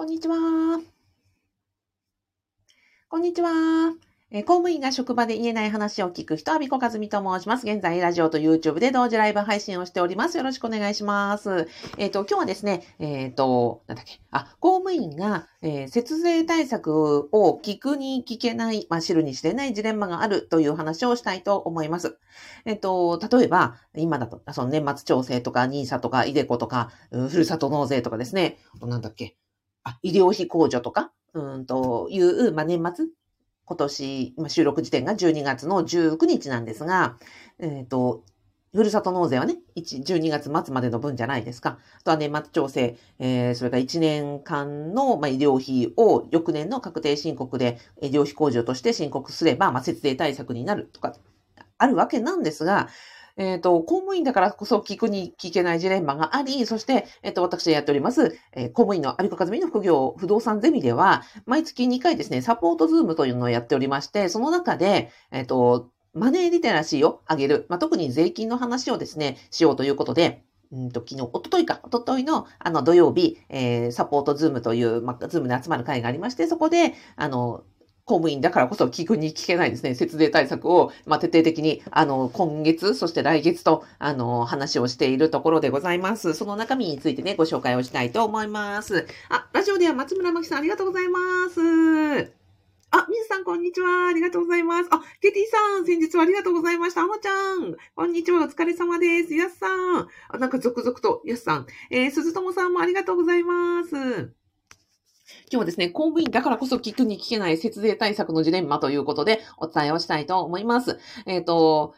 [0.00, 0.34] こんにちは。
[3.10, 3.50] こんにちは。
[4.30, 7.66] え公務員が職場で言えない話を聞く人、阿ビ子和美と申します。
[7.66, 10.38] 現在、ラジオと YouTube で同時ライブ配信をしております。
[10.38, 11.68] よろしくお願いします。
[11.98, 22.16] えっ、と、今日はですね、えっ、と、なんだっけ、あ、公務員が、えー節税対策を聞くに聞けない、まあ、知るに知れないジレンマがあるという話をしたいと思います。
[22.64, 29.36] えっ、と、例えば、今だと、その年末調整とか、NISA とか、イデコとか、ふるさと納税とかですね、なんだっけ、
[29.84, 33.06] あ、医療費控除とか、うんという、まあ、年末
[33.64, 37.16] 今年、収録時点が12月の19日なんですが、
[37.60, 38.24] えっ、と、
[38.74, 41.78] ふるさと納税はね、1 12月末までの分じゃないですか。
[42.00, 51.14] あとは年末調整、えーそれから1年間の、まあ、医療費を翌年の確定申告で医療費控除として申告すれば、まあ、節税対策になるとか、
[51.78, 52.88] あるわけなんですが、
[53.36, 77.64] えっ、と、公務員だからこそ聞くに聞けないジレンマがあり、そして、えっ、と、私がやっております、えー公務員のアビコカズミの副業不動産ゼミでは、毎月2回ですね、サポートズームというのをやっておりまして、その中で、えっ、と、マネーリテラシーを上げる、まあ、特に税金の話をですね、しようということで、うんと昨日、おとといか、おとといのあの土曜日、えーサポートズームという、まあ、ズームで集まる会がありまして、そこで、あの、
[78.04, 86.34] 公務員だからこそ聞くに聞けないですね、節税対策を、まあ、徹底的に、あの、今月、そして来月と、あの、話をしているところでございます。
[86.34, 89.06] その中身についてね、ご紹介をしたいと思います。
[89.28, 91.20] あ、ラジオでは松村真希さんありがとうございま
[91.50, 92.40] す。
[92.92, 94.08] あ、みずさん、こんにちは。
[94.08, 94.88] ありがとうございます。
[94.90, 97.02] あ、ケティさん、先日はありがとうございました。
[97.02, 98.42] あまちゃん、こんにちは。
[98.42, 99.34] お疲れ様です。
[99.34, 100.08] やすさん。
[100.28, 101.66] あ、なんか続々と、やすさん。
[101.90, 104.39] えー、鈴友さんもありがとうございます。
[105.52, 111.00] 今日はですね、公務員だからこそ聞くに聞けない節税対策のジレンマということでお伝えをしたいと思います。
[111.26, 111.94] えっ、と、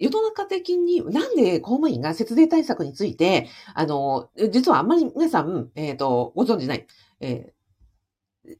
[0.00, 6.86] 世の中的に、なんで公務員が節税対策について、あの、実はあんまり皆さん、えっ、と、ご存じない。
[7.20, 7.61] えー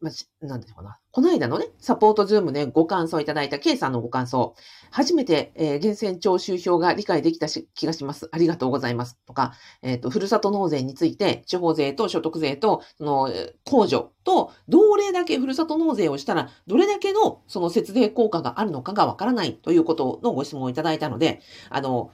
[0.00, 0.98] まあなんていうかな。
[1.10, 4.54] この間のね、サポートズームでご感想いただいた K さんのご感想。
[4.90, 8.28] 初めて、えー、源泉徴収票が理解できたし気がします。
[8.30, 9.18] ありがとうございます。
[9.26, 13.28] とか、えっ、と、ふるさと納税について、地方税と所得税と、その、
[13.64, 21.40] 控除と、どれだけふるさと納税をしたら、どれだけの、その節税効果があるのかがわからないということのご質問をいただいたので、
[21.70, 22.12] あの、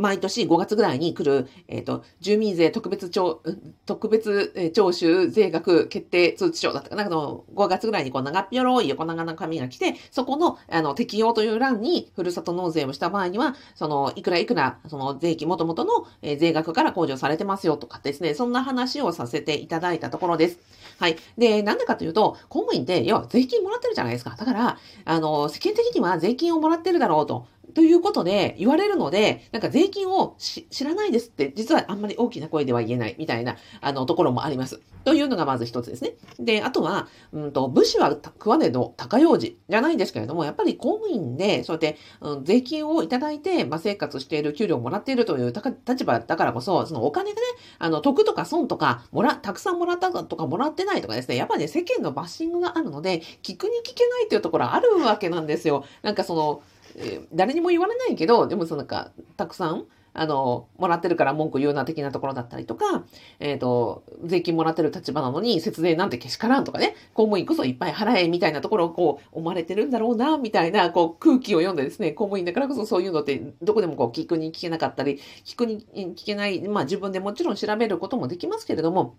[0.00, 3.42] 毎年5月ぐらいに来る、えっ、と、住民税特別徴、
[3.86, 20.58] 特別徴収税額決定通知書だったかな、あの、5月ぐらいにこう長っぴょろい横長な紙が来て、そこの、あの、適用という欄に、ふるさと納税をした場合には、その、いくらいくら、その、税金元々の、え税額から控除されてますよとかですね、そんな話をさせていただいたところです。
[20.98, 21.16] はい。
[21.36, 24.34] で、なんでかというと、公務員って、要は税金もらってるじゃないですか。
[24.36, 27.46] だから、あの、世間的には税金をもらってるだろうと。
[27.74, 34.80] ということで言われるので、なんか税金を知らないですって、実はあんまり大きな声では言えないみたいな、あの、ところもあります。
[35.04, 36.12] というのがまず一つですね。
[36.38, 45.52] で、あとは、うんと、武士は食わねど高用事じゃないんですけれども、やっぱり公務員で、そうやって、うん、税金をいただいて、まあ、生活している、給料をもらっているという
[45.86, 47.42] 立場だからこそ、そのお金がね、
[47.78, 55.84] あの、得とか損とか、もら、たくさんもらったとかもらってないとかですね、やっぱりね、世間のバッシングがあるので、聞くに聞けないというところはあるわけなんですよ。
[56.02, 56.62] なんかその、
[56.96, 63.04] え誰にも言われないけど、でもそのなんか、たくさん、あの、もらってるから文句言うな的なところだったりとか、
[63.38, 75.86] えっ、と、税金もらってる立場なのに節税なんてけしからんとかね、公務員こそいっぱい払えみたいなところをこう思われてるんだろうな、みたいなこう空気を読んでですね、公務員だからこそそういうのってどこでもこう聞くに聞けなかったり、聞くに
[76.16, 79.14] 聞けない、まあ自分でもちろん調べることもできますけれども、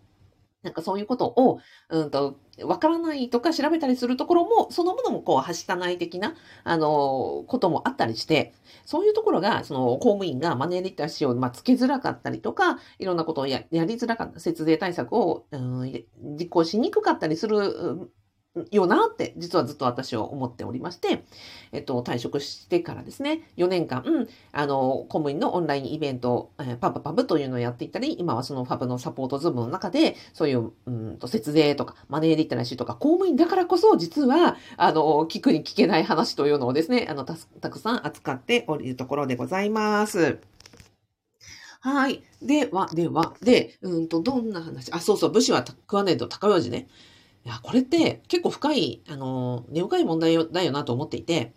[0.64, 8.54] なんかそういうことを、うんと、わからないとか調べたりするところも、そのものもこう、はしたない的な、あの、こともあったりして、
[8.86, 16.06] そういうところが、その、公務員がマネーリテラシーを、まあ、つけづらかったりとか、いろんなことをやりづらかった、節税対策を、うん、
[16.40, 18.12] 実行しにくかったりする、
[18.72, 21.23] よなって、実はずっと私は思っておりまして、
[21.72, 40.39] えっと、退職してからですね、4年間、あの、公務員のオンラインイベント、えーパブパブというのをやっていたり、今はそのファブのサポートズームの中で、そういう、うんと、節税とか、マネーリテラシーとか、公務員だからこそ、実は、あの、聞くに聞けない話というのをですね、あの、たたくさん扱っておるところでございます。
[41.80, 42.21] はい。
[42.42, 44.92] では、では、で、うんと、どんな話？
[44.94, 46.88] あ、そうそう、武士は食わねえと高用事ね。
[47.46, 51.54] いや、これって結構深い、あの、根深い問題だよなと思っていて、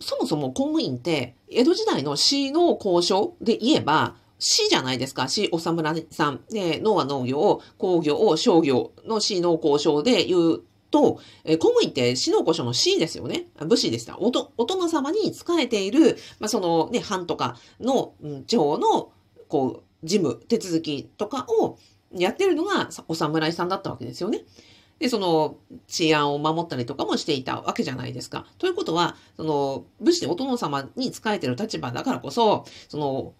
[0.00, 5.28] そもそも公務員って、江戸時代の市の交渉で言えば、市じゃないですか。
[5.28, 6.40] 市お侍さん。
[6.50, 13.46] で、農は農業、工業、商業の市の交渉で言うと、えー公務員って市の交渉の市ですよね。
[13.66, 14.18] 武士でした。
[14.18, 19.12] おと、お殿様に仕えている、まあ、そのね、藩とかの、うん地方の、
[19.48, 21.78] こう、事務、手続きとかを、
[22.12, 24.40] やってるのがお侍さんだったわけですよね。
[25.00, 25.56] で、その
[25.88, 28.46] 治安を守ったりとかもしていたわけじゃないですか。
[28.58, 33.32] ということは、その武士でお殿様に仕えてる立場だからこそ、その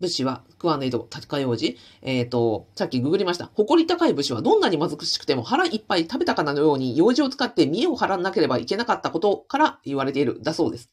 [0.00, 1.78] 武士は食わねえと高用事。
[2.00, 3.50] えっ、ー、と、さっきググりました。
[3.54, 10.42] 誇り高い武士はどんなに貧しくても腹いっぱい食べたかなのように用事を使って見栄を張らなければいけなかったことから言われている。
[10.42, 10.88] だそうです。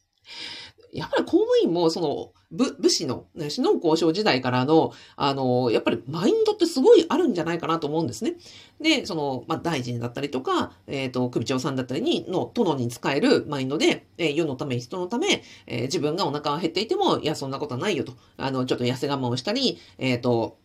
[0.94, 8.36] やっぱり公務員も、その、武、武士の、ね、死の交渉時代からの、あの、やっぱりマインドってすごいあるんじゃないかなと思うんですね。
[8.80, 18.14] で、その、まあ、大臣だったりとか、えっ、ー、と、首長さんだったりに、の、殿に使えるマインドで、えー、世のため、人のため、えー、自分がお腹が減っていても、いや、そんなことはないよと。
[18.38, 20.58] あの、ちょっと痩せ我慢をしたり、えっ、と、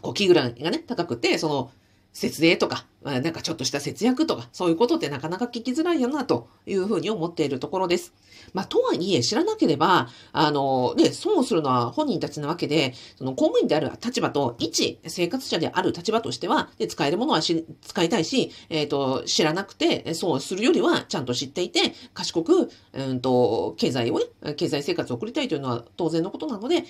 [0.00, 1.70] こう、気ぐらいがね、高くて、その、
[2.12, 8.12] 節税とか、なんかちょっとした節約とか、そういうことってなかなか聞きづらいよな、というふうに思っているところです。
[8.52, 26.86] まあ、とはいえ、知らなければ、あの、ね、損をするのは本人たちなわけで、その公務員である立場と、一生活者である立場としては、で使えるものはし使いたいし、えっ、ー、と、知らなくて、そうするよりは、ちゃんと知っていて、賢く、うんと、経済をね、経済生活を送りたいというのは当然のことなので、なの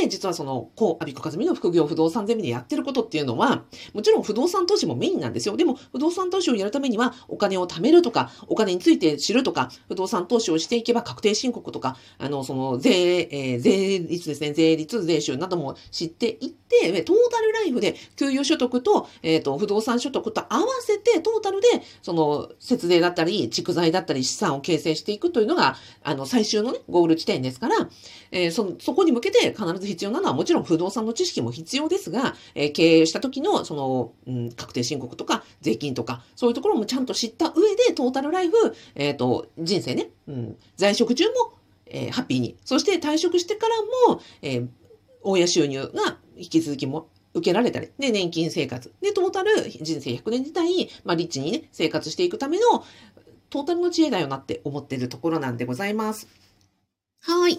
[0.00, 3.64] で、実はその、こう、アビコカズミの副業不動産ゼミでやってることっていうのは、
[3.94, 5.56] もちろん不動産投資もメインなんですよ。
[5.56, 21.68] でも、不動産投資をやるためには、お金を貯めるとか、お金について知るとか、不動産投資をしていけば確定申告とか、あの、その、税、えー、税率ですね、税率、税収なども知っていって、トータルライフで、給与所得と、えっ、ー、と、不動産所得と合わせて、トタルで、
[22.02, 27.88] その、節税だったり、蓄財だったり、資産を形成していくというのが、あの、最終のね、ゴール地点ですから、
[28.30, 38.54] えー、そ、そこに向けて必ず必要なのは、もちろん不動産の知識も必要ですが、えー、経営した時の、その、うん、確定申告とか、税金とか、そういうところもちゃんと知った上で、トータルライフ、
[38.94, 41.52] えっ、ー、と、人生ね、うん、在職中も、
[41.86, 42.56] えー、ハッピーに。
[42.64, 43.74] そして退職してから
[44.10, 44.68] も、えー、
[45.22, 48.92] 親収入が引き続きも受けられたり、で、年金生活。
[49.00, 52.84] で、トータル人生100年時代、まあ、リッチにね、生活していくための、
[53.50, 56.28] トータルの知恵だよなって思ってるところなんでございます。
[57.20, 57.58] はい。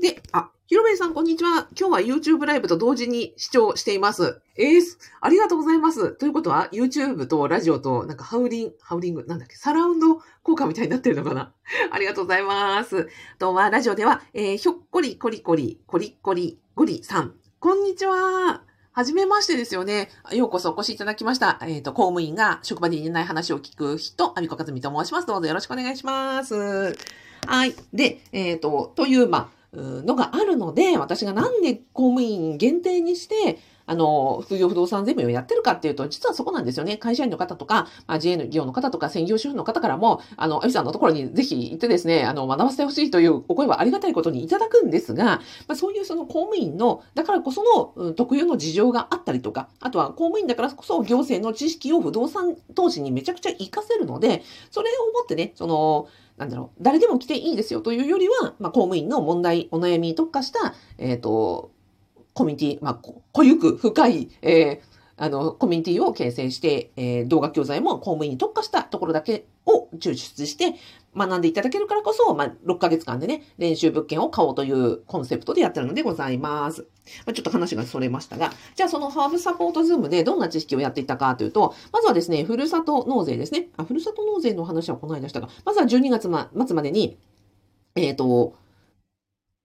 [0.00, 1.68] で、あ、ひろべいさん、こんにちは。
[1.78, 4.40] 今日は YouTube ライブと同時に視聴しています。
[4.56, 4.80] えー、
[5.20, 6.12] ありがとうございます。
[6.12, 11.52] ということは、YouTube とラジオと、なんかハウリン、ハウリング、なんだっけ、サラウンド効果みたいになってるのかな
[11.92, 13.08] ありがとうございます。
[13.38, 17.34] とは、ラジオでは、えー、ひょっこりこりこり、こりこり、ゴリさん。
[17.60, 18.71] こんにちは。
[18.94, 20.10] はじめましてですよね。
[20.32, 21.58] ようこそお越しいただきました。
[21.62, 25.26] えっ、ー、と、公務員が職場で言えない話を聞く人、アミコカズミと申します。
[25.26, 26.94] どうぞよろしくお願いします。
[27.46, 27.74] はい。
[27.94, 33.60] で、えっ、ー、と、という、ま、のがあるので、私がなんで公務員限定にして、
[33.92, 36.96] あの、副業不動産ゼミをやってるかっていうと、実はそこなんですよね。
[36.96, 45.24] 会社員の方とか、まあ、自営の業の方とか、専業主婦の方からも、あの、アビさんのところにぜひ行ってですね、あの、学ばせてほしいというお声はありがたいことにいただくんですが、
[45.68, 56.08] まあ、そういうその公務員の、だからこその、うん、特有の事情があったりとか、あとは公務員だからこそ行政の知識を不動産投資にめちゃくちゃ活かせるので、それをもってね、その、
[56.38, 61.70] なんだろう、誰でも来ていいですよというよりは、まあ、公務員の問題、お悩みに特化した、えっ、ー、と、
[62.34, 62.94] コミュニティ、まあ、
[63.32, 64.80] 濃ゆく深い、えー、
[65.16, 70.74] あの、コミュニティを形成して、えー、動画教材も公務員に特化したところだけを抽出して
[71.14, 76.86] 学んでいただけるからこそ、まあ、6ヶ月間でね、練習物件を買おうというコンセプトでやってるのでございます。
[77.26, 83.68] まあ、ちょっと話がそれましたが、じゃあそのハーブサポートズームでどんな知識をやっていたかというと、まずはですね、ふるさと納税ですね。
[83.76, 86.30] あ、ふるさと納税の話はこの間したが、まずは12月
[86.66, 87.18] 末までに、
[87.94, 88.54] えっ、ー、と、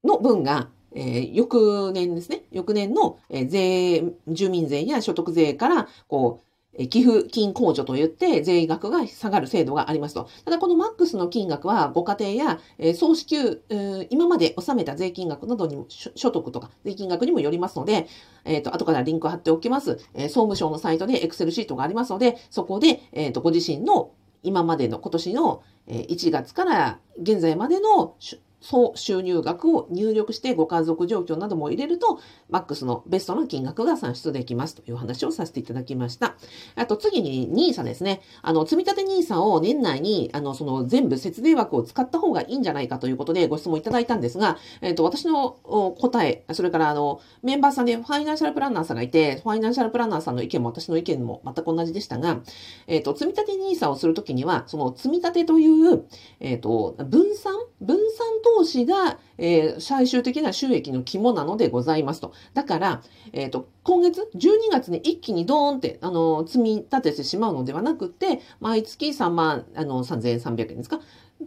[0.03, 2.43] の分が、えー、翌年ですね。
[2.51, 6.47] 翌年の、え、税、住民税や所得税から、こう、
[6.89, 10.27] 寄付金控除といって税額が下がる制度がありますと。
[10.45, 13.63] ただこのマックスの金額はご家庭や、え、総支給、
[14.09, 18.07] 今まで納めた税金額などにも、所得とか税金額にもよりますので、
[18.43, 19.99] えっ、ー、と、後からリンク貼っておきます。
[20.13, 24.11] え、総務省のサイトで Excel シートがありますので、そこで、えっ、と、ご自身の
[24.43, 28.15] 今までの今年の1月から現在までの
[28.59, 36.35] 総収入額を入力してご家族状況なども入れると、マックスのベストの金額が算出できますという話をさせていただきました。
[36.75, 38.21] あと次に NISA ですね。
[38.41, 45.51] あの、積立 NISA を年内に、あの、その全部節税枠を使った方がいいんじゃないかということでご質問いただいたんですが、えっ、ー、と、私の
[45.99, 52.41] 答え、それからあの、メンバーさんでファイナンシャルプランナーさんがいて、ファイナンシャルプランナーさんの意見も私の意見も全く同じでしたが、
[52.87, 56.05] えっ、ー、と、積立 NISA をするときには、その積立という、
[56.39, 58.25] えっ、ー、と、分散分散
[58.57, 62.33] 投資が、えー、最終的な収益の肝なのでございますと。
[62.53, 63.03] だから、
[63.33, 70.99] えっ、ー、と、今月、12月に一気にドーンって、あの、積み立ててしまうのではなくて、毎月3万、あの、3300円ですか？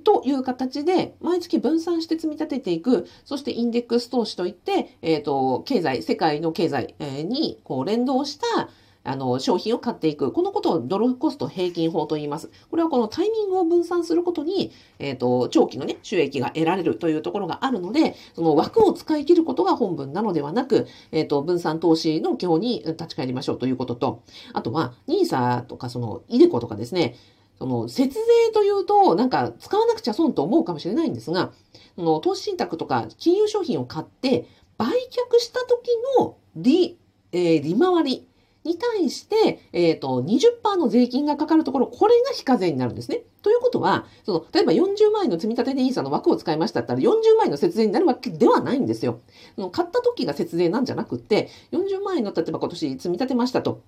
[0.05, 3.09] という形で、毎月分散して積み立てていく。
[3.25, 6.95] そしてインデックス投資といって、えっ、ー、と、経済、世界の経済
[7.25, 8.69] にこう連動した、
[9.03, 10.31] あの、商品を買っていく。
[10.31, 12.51] このことをドルコスト平均法と言います。
[12.71, 27.17] これはこのタイミングを分散することに、えっ、ー、と、長期のね、収益が得られるというところがあるので、その枠を使い切ることが本文なのではなく、えっ、ー、と、分散投資の基本に立ち返りましょうということと、あとは、NISA とかその、イデコとかですね、
[27.59, 31.53] その、節税というと、なんか使わなくちゃ損と思うかもしれないんですが、
[31.97, 34.47] その、投資信託とか金融商品を買って、
[34.79, 36.99] 売却した時の利、
[37.33, 38.27] えー、利回り
[38.65, 43.23] に対して、えっ、ー、と、20%の税金がかかるところ、これが非課税になるんですね。
[43.43, 49.21] ということは、その、例えば40万円の積み立てで ESA の枠を使いましたったら40万円の節税になるわけではないんですよ。
[49.57, 53.83] その買った時が節税なんじゃなくて、40万円の例えば今年積み立てましたと。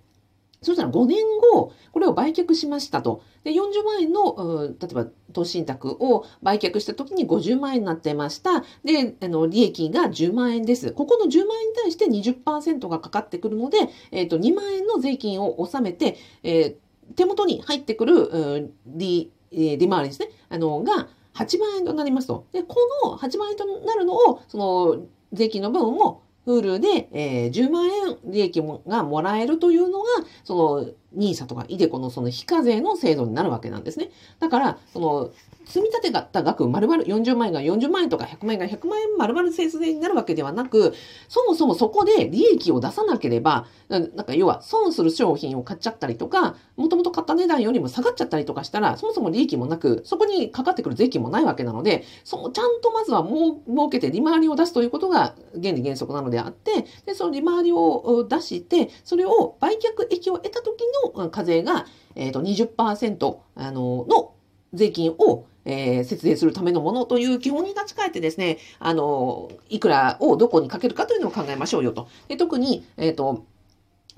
[0.63, 1.19] そしたら5年
[1.53, 3.23] 後、これを売却しましたと。
[3.45, 8.65] で、40万円の、例えば投資信託を売却した時に50万円になってました。
[8.85, 10.93] で、あの、利益が10万円です。
[10.93, 13.79] ここの10万円に対して20%がかかってくるので、
[14.13, 20.29] えっ、ー、と、2万円の税金を納めて、えー、手元に入ってくる、利、利回りですね。
[20.49, 22.47] あの、が8万円となりますと。
[22.53, 30.09] で、この8万円となるのを、その、税金の分をフールで、えー、10万円利益がもらえるというのが、
[30.45, 34.11] その、ニーサとかイデコのその非課税の制度になるわけなんですね。
[34.41, 35.31] だから、その、
[35.65, 40.95] 積み立てた額丸々40万円が40万円とか100万円が100万円丸々節税になるわけではなく、
[41.29, 60.81] そもそもそこで利益を出さなければ、なんか要は損する商品を買っちゃったりとか、もともと買った値段よりも下がっちゃったりとかしたら、そもそも利益もなく、そこにかかってくる税金もないわけなので、そのちゃんとまずはもう儲けて利回りを出すということが原理原則なのであって、で、その利回りを出して、それを売却益を得た時
[61.17, 64.33] の課税が、えっ、ー、と20%、あの、の
[64.73, 72.09] 税金をえー、節税するためのものという基本に立ち返ってですね、あの、いくらをどこにかけるかというのを考えましょうよと。
[72.29, 73.45] で特に、えっ、ー、と、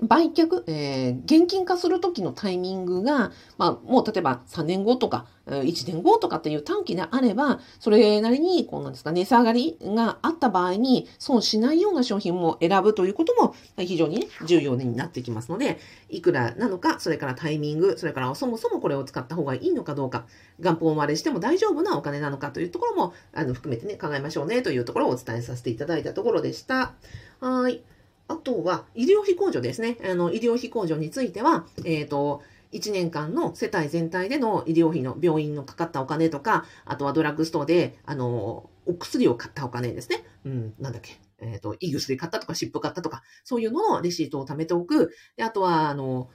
[0.01, 20.25] 売却、えー、現金化するときのタイミングが、まあ、もう例えば3年後とか、1年後とかっていう短期であれば、それなりに、こうなんですか、値下がりがあった場合に、損しないような商品も選ぶということも、非常に、ね、重要になってきますので、いくらなのか、それからタイミング、それからそもそもこれを使った方がいいのかどうか、
[20.59, 26.93] 元本割れしても大丈夫なお金なのかというところも、あの、含めてね、考えましょうね、というところをお伝えさせていただいたところでした。
[27.39, 27.83] はい。
[28.27, 29.97] あとは、医療費控除ですね。
[30.03, 32.41] あの、医療費控除については、えっ、ー、と、
[32.71, 40.23] 1年間の世帯全体での医療費の病院のかかったお金とか、あとはドラッグストアで、あの、お薬を買ったお金ですね。
[40.43, 41.19] うん、なんだっけ。
[41.39, 45.11] えっ、ー、と、胃薬買ったとか、湿布買ったとか、そういうののレシートを貯めておく。
[45.37, 46.29] で、あとは、あの、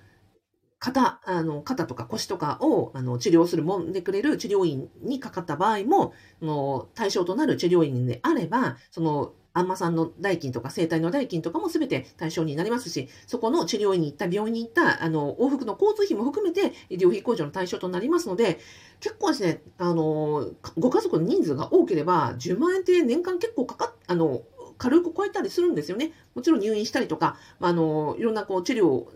[0.78, 18.58] 肩、あの、肩とか腰とかを、あの、治療するもんでくれる治療院にかかった場合も、の対象となる治療院であれば、その、アンマさんの代金とか生体の代金とかも全て対象になりますし、そこの治療院に行った、病院に行った、あの、往復の交通費も含めて医療費控除の対象となりますので、
[19.00, 24.42] 結構ですね、あの、ご家族の人数が多ければ、10万円って年間結構かかっ、あの、
[24.78, 26.12] 軽く超えたりするんですよね。
[26.34, 29.06] もちろん入院したりとか、まあの、いろんなこう治療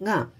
[0.00, 0.30] が、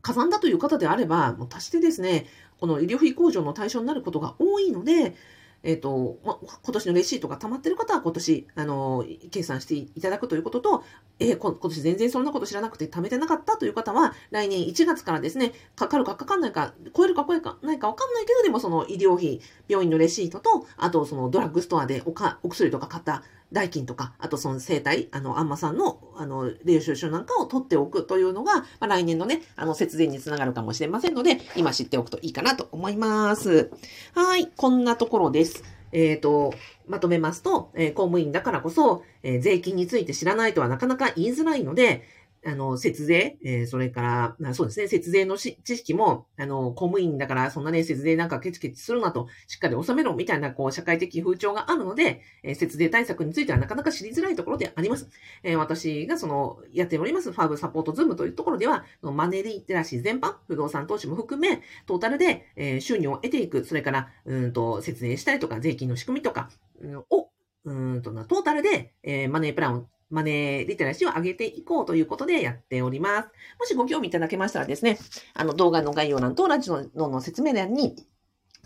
[0.00, 2.26] かさんだという方であれば、もう足してですね、
[2.60, 5.14] この医療費控除の対象になることが多いので、
[5.62, 10.84] えっ、ー、と、ま、今年のレシートが溜まってる方は今年、あの、計算していただくということと、
[11.18, 23.22] えー、今年全然そんなこと知らなくて貯めてなかったという方は、来年1月からですね、かかるかかかんないか、超えるか超えかないかわかんないけど、でもその医療費、病院のレシートと、あとそのドラッグストアでおかお薬とか買った
[23.52, 33.70] 代金とか、あとその生体、あの、アンマさんの、あの、領収書なんかを取っておくというのが、まあ、来年のね、あの、節電につながるかもしれませんので、今知っておくといいかなと思います。
[34.14, 35.62] はい、こんなところです。
[35.92, 36.54] えっ、ー、と、
[36.88, 42.02] まとめますと、えー、公務員だからこそ、えー、税金について知らないとはなかなか言いづらいので、
[42.46, 55.08] あの、節税、えー、それから、そうですね、節税の知識も、あの、公務員だからそんなね、節税なんかケチケチするなと、しっかり収めろみたいな、こう、社会的風潮があるので、えー、節税対策についてはなかなか知りづらいところであります。
[55.42, 66.48] えー、私がその、やっております、ファーブサポートズームというところでは、マネーリテラシー全般、不動産投資も含め、トータルで、えー、収入を得ていく、それから、うんと、節税したりとか、税金の仕組みとか、
[66.80, 67.30] うん、を、
[67.64, 73.28] うんと、トータルで、えー、マネープランをマネーリテラシーを上げていこうということでやっております。
[73.58, 74.98] もしご興味いただけましたらですね、
[75.34, 77.96] あの動画の概要欄とラジオの説明欄に、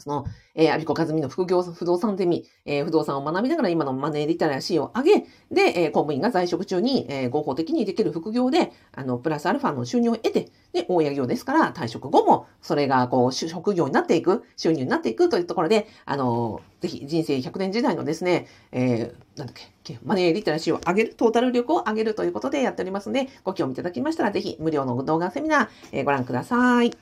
[0.00, 26.92] その、えー、アビコカズミの副業不動産ゼミ、えー、不動産を学びながら今のマネーリテラシーを上げ、で、えー、公務員が在職中に、えー、合法的にできる副業で、あの、プラスアルファの収入を得て、で、大家業ですから、退職後も、それが、こう、職業になっていく、収入になっていくというところで、あの、ぜひ人生100年時代のですね、えー、なんだっけ、マネーリテラシーを上げる、トータル力を上げるということでやっておりますので、ご興味いただきましたら、ぜひ無料の動画セミナー、えー、ご覧ください。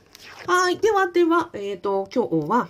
[0.47, 0.79] はい。
[0.79, 2.69] では、では、えっ、ー、と、今日は、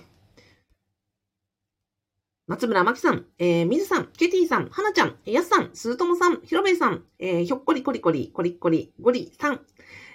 [2.49, 9.61] 松村真紀さん、えー、水さん、ケティさん、花ちゃん、やすさん、すーともさん、ひろべいさん、えー、ひょっこりこりこり、こりこり、ゴリさん、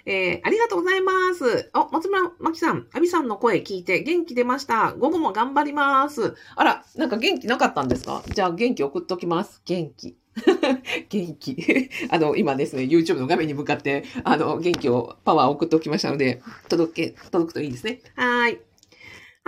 [0.05, 1.69] えー、ありがとうございます。
[1.71, 4.91] あ、松村真紀さん、アビさんの声聞いて元気出ました。
[4.99, 6.35] 午後も頑張ります。
[6.57, 8.21] あら、なんか元気なかったんですか？
[8.27, 9.61] じゃあ元気送っときます。
[9.63, 10.17] 元気。
[11.07, 11.89] 元気。
[12.09, 18.01] あの、今ですね、YouTube の画面に向かって、あの、元気を、パワー送っておきましたので、届け、届くといいですね。
[18.17, 18.59] はい。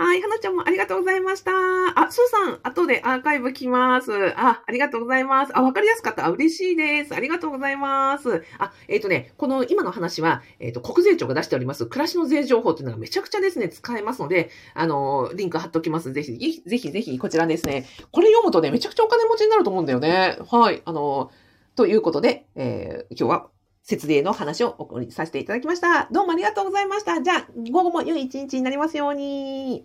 [0.00, 1.50] はい、花ちゃんもありがとうございました。
[1.50, 4.12] あ、スーさん、後でアーカイブ来ます。
[4.36, 5.58] あ、ありがとうございます。
[5.58, 6.30] あ、わかりやすかった。
[6.30, 7.16] 嬉しいです。
[7.16, 8.44] ありがとうございます。
[8.60, 16.12] あ、えっ、ー、とね、この今の話は、えっ、ー、と、国税庁が出しております、暮らしの税情報っていうのがめちゃくちゃですね、使えますので、あの、リンク貼っときます。
[16.12, 17.84] ぜひ、ぜひぜひ、こちらですね。
[18.12, 20.38] これ読むとね、めちゃくちゃお金持ちになると思うんだよね。
[20.48, 20.80] はい。
[20.84, 21.32] あの、
[21.74, 23.48] ということで、えー、今日は
[23.88, 26.08] 節税の話をお送りさせていただきました。
[26.12, 27.22] どうもありがとうございました。
[27.22, 29.82] じゃあ、午後も良い一日になりますように。